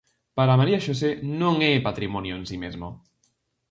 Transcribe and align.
Para 0.37 0.57
María 0.59 0.83
Xosé 0.85 1.11
"non 1.41 1.55
é 1.71 1.85
patrimonio 1.87 2.33
en 2.39 2.43
si 2.49 2.57
mesmo". 2.63 2.87